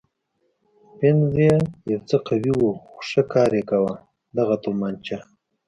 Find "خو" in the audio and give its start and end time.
2.83-2.97